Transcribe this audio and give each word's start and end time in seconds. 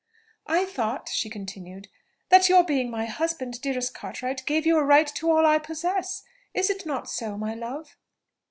"I 0.47 0.65
thought," 0.65 1.09
she 1.09 1.29
continued, 1.29 1.87
"that 2.29 2.49
your 2.49 2.63
being 2.63 2.89
my 2.89 3.05
husband, 3.05 3.61
dearest 3.61 3.93
Cartwright, 3.93 4.41
gave 4.47 4.65
you 4.65 4.79
a 4.79 4.83
right 4.83 5.05
to 5.05 5.29
all 5.29 5.45
I 5.45 5.59
possess. 5.59 6.23
Is 6.55 6.71
it 6.71 6.87
not 6.87 7.07
so, 7.07 7.37
my 7.37 7.53
love?" 7.53 7.97